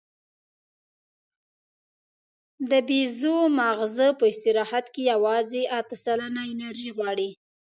[2.69, 7.29] د بیزو ماغزه په استراحت کې یواځې اته سلنه انرژي غواړي.